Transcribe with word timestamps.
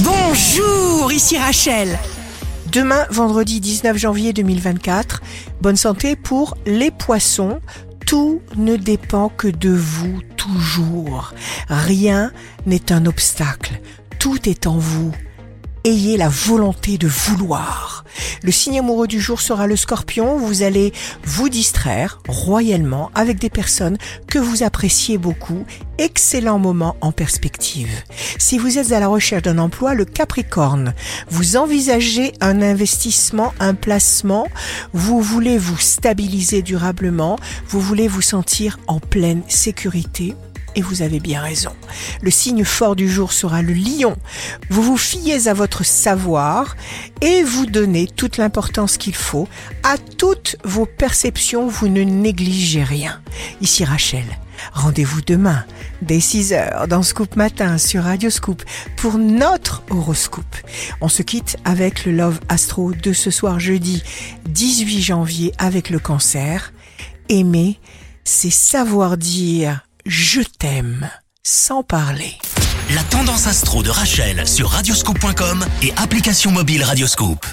Bonjour, 0.00 1.10
ici 1.10 1.38
Rachel. 1.38 1.98
Demain, 2.70 3.06
vendredi 3.10 3.60
19 3.60 3.96
janvier 3.96 4.34
2024, 4.34 5.22
bonne 5.62 5.76
santé 5.76 6.16
pour 6.16 6.58
les 6.66 6.90
poissons. 6.90 7.60
Tout 8.06 8.42
ne 8.56 8.76
dépend 8.76 9.30
que 9.30 9.48
de 9.48 9.70
vous 9.70 10.20
toujours. 10.36 11.32
Rien 11.68 12.30
n'est 12.66 12.92
un 12.92 13.06
obstacle. 13.06 13.80
Tout 14.18 14.48
est 14.48 14.66
en 14.66 14.76
vous. 14.76 15.14
Ayez 15.86 16.16
la 16.16 16.28
volonté 16.28 16.98
de 16.98 17.06
vouloir. 17.06 18.04
Le 18.42 18.50
signe 18.50 18.80
amoureux 18.80 19.06
du 19.06 19.20
jour 19.20 19.40
sera 19.40 19.68
le 19.68 19.76
scorpion. 19.76 20.36
Vous 20.36 20.64
allez 20.64 20.92
vous 21.22 21.48
distraire 21.48 22.20
royalement 22.28 23.12
avec 23.14 23.38
des 23.38 23.50
personnes 23.50 23.96
que 24.26 24.40
vous 24.40 24.64
appréciez 24.64 25.16
beaucoup. 25.16 25.64
Excellent 25.98 26.58
moment 26.58 26.96
en 27.02 27.12
perspective. 27.12 28.02
Si 28.36 28.58
vous 28.58 28.78
êtes 28.78 28.90
à 28.90 28.98
la 28.98 29.06
recherche 29.06 29.44
d'un 29.44 29.58
emploi, 29.58 29.94
le 29.94 30.04
capricorne, 30.04 30.92
vous 31.28 31.56
envisagez 31.56 32.32
un 32.40 32.62
investissement, 32.62 33.54
un 33.60 33.74
placement, 33.74 34.48
vous 34.92 35.20
voulez 35.20 35.56
vous 35.56 35.78
stabiliser 35.78 36.62
durablement, 36.62 37.38
vous 37.68 37.80
voulez 37.80 38.08
vous 38.08 38.22
sentir 38.22 38.80
en 38.88 38.98
pleine 38.98 39.42
sécurité 39.46 40.34
et 40.76 40.82
vous 40.82 41.02
avez 41.02 41.18
bien 41.18 41.40
raison. 41.40 41.72
Le 42.20 42.30
signe 42.30 42.64
fort 42.64 42.94
du 42.94 43.08
jour 43.08 43.32
sera 43.32 43.62
le 43.62 43.72
lion. 43.72 44.16
Vous 44.70 44.82
vous 44.82 44.96
fiez 44.96 45.48
à 45.48 45.54
votre 45.54 45.84
savoir 45.84 46.76
et 47.22 47.42
vous 47.42 47.66
donnez 47.66 48.06
toute 48.06 48.36
l'importance 48.36 48.98
qu'il 48.98 49.14
faut 49.14 49.48
à 49.82 49.96
toutes 49.98 50.56
vos 50.62 50.86
perceptions. 50.86 51.66
Vous 51.66 51.88
ne 51.88 52.02
négligez 52.02 52.84
rien. 52.84 53.20
Ici 53.60 53.84
Rachel. 53.84 54.24
Rendez-vous 54.72 55.20
demain 55.20 55.64
dès 56.02 56.20
6 56.20 56.52
heures 56.52 56.88
dans 56.88 57.02
Scoop 57.02 57.36
Matin 57.36 57.78
sur 57.78 58.04
Radio 58.04 58.30
Scoop 58.30 58.62
pour 58.96 59.18
notre 59.18 59.82
horoscope. 59.90 60.56
On 61.00 61.08
se 61.08 61.22
quitte 61.22 61.56
avec 61.64 62.04
le 62.04 62.12
Love 62.12 62.40
Astro 62.48 62.92
de 62.92 63.12
ce 63.12 63.30
soir 63.30 63.60
jeudi 63.60 64.02
18 64.48 65.02
janvier 65.02 65.52
avec 65.58 65.90
le 65.90 65.98
cancer. 65.98 66.72
Aimer, 67.28 67.78
c'est 68.24 68.50
savoir 68.50 69.16
dire 69.16 69.85
je 70.06 70.40
t'aime 70.40 71.10
sans 71.42 71.82
parler. 71.82 72.38
La 72.94 73.02
tendance 73.02 73.46
astro 73.46 73.82
de 73.82 73.90
Rachel 73.90 74.46
sur 74.46 74.70
radioscope.com 74.70 75.64
et 75.82 75.92
application 75.96 76.52
mobile 76.52 76.84
Radioscope. 76.84 77.44